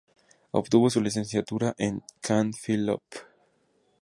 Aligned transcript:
Obtuvo 0.51 0.89
su 0.89 0.99
licenciatura 0.99 1.75
en 1.77 2.01
"cand.philol". 2.21 2.99